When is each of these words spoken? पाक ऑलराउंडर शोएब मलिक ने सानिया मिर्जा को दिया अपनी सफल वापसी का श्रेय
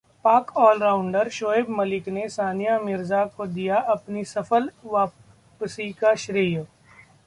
पाक 0.25 0.51
ऑलराउंडर 0.57 1.29
शोएब 1.29 1.69
मलिक 1.69 2.07
ने 2.09 2.27
सानिया 2.29 2.79
मिर्जा 2.79 3.23
को 3.27 3.45
दिया 3.47 3.77
अपनी 3.89 4.23
सफल 4.25 4.69
वापसी 4.85 5.91
का 5.91 6.13
श्रेय 6.15 6.65